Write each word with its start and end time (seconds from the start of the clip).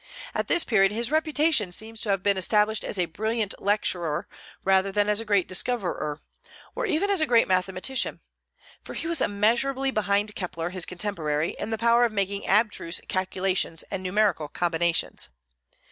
At 0.33 0.47
this 0.47 0.63
period 0.63 0.91
his 0.91 1.11
reputation 1.11 1.71
seems 1.71 2.01
to 2.01 2.09
have 2.09 2.23
been 2.23 2.35
established 2.35 2.83
as 2.83 2.97
a 2.97 3.05
brilliant 3.05 3.53
lecturer 3.59 4.27
rather 4.63 4.91
than 4.91 5.07
as 5.07 5.19
a 5.19 5.25
great 5.25 5.47
discoverer, 5.47 6.19
or 6.73 6.87
even 6.87 7.11
as 7.11 7.21
a 7.21 7.27
great 7.27 7.47
mathematician; 7.47 8.19
for 8.83 8.95
he 8.95 9.05
was 9.05 9.21
immeasurably 9.21 9.91
behind 9.91 10.33
Kepler, 10.35 10.71
his 10.71 10.87
contemporary, 10.87 11.51
in 11.59 11.69
the 11.69 11.77
power 11.77 12.03
of 12.03 12.13
making 12.13 12.47
abstruse 12.47 12.99
calculations 13.07 13.83
and 13.91 14.01
numerical 14.01 14.47
combinations. 14.47 15.29